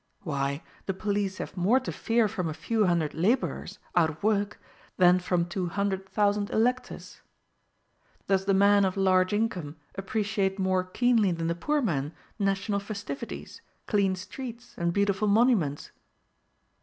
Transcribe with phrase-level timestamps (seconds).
[0.23, 4.59] Why, the police have more to fear from a few hundred laborers, out of work,
[4.97, 7.21] than from two hundred thousand electors!
[8.25, 13.61] Does the man of large income appreciate more keenly than the poor man national festivities,
[13.85, 15.91] clean streets, and beautiful monuments?